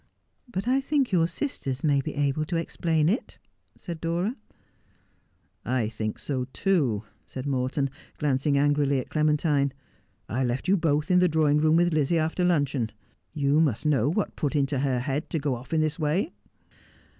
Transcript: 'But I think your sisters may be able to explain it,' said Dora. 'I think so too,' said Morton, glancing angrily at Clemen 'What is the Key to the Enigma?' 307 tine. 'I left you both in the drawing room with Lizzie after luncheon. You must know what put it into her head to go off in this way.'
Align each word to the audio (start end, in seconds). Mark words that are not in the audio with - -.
'But 0.51 0.67
I 0.67 0.81
think 0.81 1.11
your 1.11 1.27
sisters 1.27 1.83
may 1.83 2.01
be 2.01 2.15
able 2.15 2.43
to 2.45 2.55
explain 2.55 3.07
it,' 3.07 3.37
said 3.77 4.01
Dora. 4.01 4.35
'I 5.63 5.89
think 5.89 6.17
so 6.17 6.45
too,' 6.53 7.03
said 7.27 7.45
Morton, 7.45 7.87
glancing 8.17 8.57
angrily 8.57 8.97
at 8.97 9.11
Clemen 9.11 9.35
'What 9.35 9.37
is 9.37 9.43
the 9.43 9.67
Key 9.67 9.69
to 9.69 9.77
the 9.77 9.77
Enigma?' 9.77 10.29
307 10.31 10.31
tine. 10.39 10.41
'I 10.41 10.43
left 10.45 10.67
you 10.67 10.77
both 10.77 11.11
in 11.11 11.19
the 11.19 11.27
drawing 11.27 11.57
room 11.59 11.75
with 11.75 11.93
Lizzie 11.93 12.17
after 12.17 12.43
luncheon. 12.43 12.91
You 13.35 13.61
must 13.61 13.85
know 13.85 14.09
what 14.09 14.35
put 14.35 14.55
it 14.55 14.59
into 14.61 14.79
her 14.79 15.01
head 15.01 15.29
to 15.29 15.37
go 15.37 15.53
off 15.53 15.71
in 15.71 15.81
this 15.81 15.99
way.' 15.99 16.31